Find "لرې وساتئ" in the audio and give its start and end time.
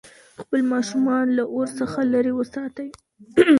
2.13-2.89